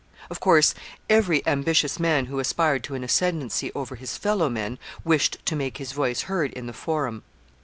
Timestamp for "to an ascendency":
2.85-3.71